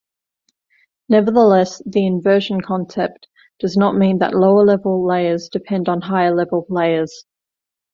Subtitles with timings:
[1.09, 3.27] Nevertheless, the "inversion" concept
[3.59, 7.25] does not mean that lower-level layers depend on higher-level layers.